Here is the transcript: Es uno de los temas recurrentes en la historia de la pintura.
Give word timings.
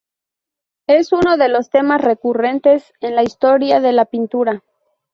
Es 0.87 1.11
uno 1.11 1.37
de 1.37 1.47
los 1.47 1.69
temas 1.69 2.01
recurrentes 2.01 2.91
en 3.01 3.13
la 3.15 3.21
historia 3.21 3.79
de 3.79 3.91
la 3.93 4.05
pintura. 4.05 4.63